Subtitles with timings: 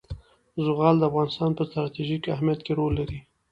[0.65, 3.19] زغال د افغانستان په ستراتیژیک اهمیت کې رول لري.